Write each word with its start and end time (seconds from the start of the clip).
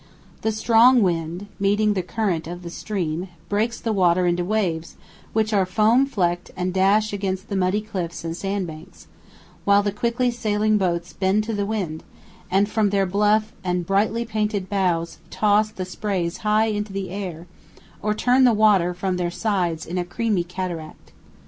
The 0.41 0.51
strong 0.51 1.03
wind, 1.03 1.45
meeting 1.59 1.93
the 1.93 2.01
current 2.01 2.47
of 2.47 2.63
the 2.63 2.71
stream, 2.71 3.27
breaks 3.49 3.79
the 3.79 3.93
water 3.93 4.25
into 4.25 4.43
waves 4.43 4.95
which 5.31 5.53
are 5.53 5.63
foam 5.63 6.07
flecked 6.07 6.49
and 6.57 6.73
dash 6.73 7.13
against 7.13 7.49
the 7.49 7.55
muddy 7.55 7.81
cliffs 7.81 8.23
and 8.23 8.35
sand 8.35 8.65
banks, 8.65 9.05
while 9.63 9.83
the 9.83 9.91
quickly 9.91 10.31
sailing 10.31 10.79
boats 10.79 11.13
bend 11.13 11.43
to 11.43 11.53
the 11.53 11.67
wind, 11.67 12.03
and 12.49 12.67
from 12.67 12.89
their 12.89 13.05
bluff 13.05 13.53
and 13.63 13.85
brightly 13.85 14.25
painted 14.25 14.69
bows 14.71 15.19
toss 15.29 15.69
the 15.69 15.85
sprays 15.85 16.37
high 16.37 16.65
into 16.65 16.91
the 16.91 17.11
air, 17.11 17.45
or 18.01 18.15
turn 18.15 18.43
the 18.43 18.53
water 18.53 18.95
from 18.95 19.17
their 19.17 19.29
sides 19.29 19.85
in 19.85 19.99
a 19.99 20.03
creamy 20.03 20.43
cataract. 20.43 21.11